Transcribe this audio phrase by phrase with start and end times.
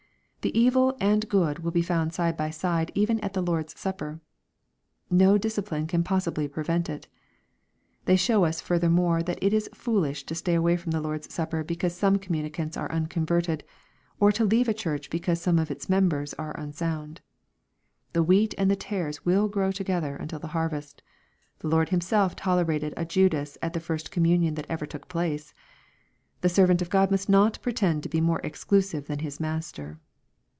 [0.43, 4.21] The evil and good will be found side by side even at the Lord's Supper.
[5.07, 7.07] No discipline can possibly prevent it.—
[8.05, 11.63] They show us furthermore that it is foolish to stay away from the Lord's Supper
[11.63, 13.63] because some communicants are un converted,
[14.19, 17.21] or to leave a church because some of its mem bers are unsound.
[18.13, 21.03] The wheat and the tares will grow together until the harvest.
[21.63, 25.53] Our Lord himself tolerated a Judas at the first communion that ever took place.
[26.41, 29.99] The servant of God must not pretend to be more exclus ive than his Master.